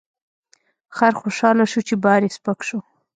[0.95, 2.79] خر خوشحاله شو چې بار یې سپک شو.